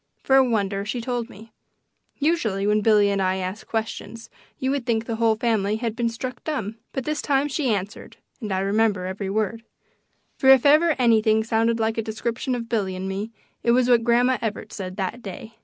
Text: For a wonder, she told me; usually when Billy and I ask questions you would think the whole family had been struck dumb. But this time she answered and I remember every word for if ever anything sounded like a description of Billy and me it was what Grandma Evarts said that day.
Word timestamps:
For 0.23 0.35
a 0.35 0.43
wonder, 0.43 0.83
she 0.83 0.99
told 0.99 1.29
me; 1.29 1.51
usually 2.17 2.65
when 2.65 2.81
Billy 2.81 3.11
and 3.11 3.21
I 3.21 3.35
ask 3.35 3.67
questions 3.67 4.31
you 4.57 4.71
would 4.71 4.83
think 4.83 5.05
the 5.05 5.17
whole 5.17 5.35
family 5.35 5.75
had 5.75 5.95
been 5.95 6.09
struck 6.09 6.43
dumb. 6.43 6.77
But 6.91 7.03
this 7.05 7.21
time 7.21 7.47
she 7.47 7.71
answered 7.71 8.17
and 8.39 8.51
I 8.51 8.61
remember 8.61 9.05
every 9.05 9.29
word 9.29 9.61
for 10.39 10.49
if 10.49 10.65
ever 10.65 10.95
anything 10.97 11.43
sounded 11.43 11.79
like 11.79 11.99
a 11.99 12.01
description 12.01 12.55
of 12.55 12.67
Billy 12.67 12.95
and 12.95 13.07
me 13.07 13.29
it 13.61 13.73
was 13.73 13.87
what 13.89 14.03
Grandma 14.03 14.39
Evarts 14.41 14.73
said 14.73 14.97
that 14.97 15.21
day. 15.21 15.57